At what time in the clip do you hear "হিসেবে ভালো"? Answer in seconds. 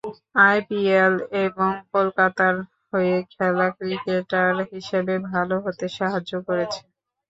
4.71-5.55